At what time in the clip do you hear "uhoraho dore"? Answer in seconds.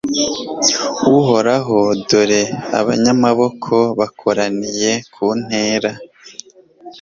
1.17-2.41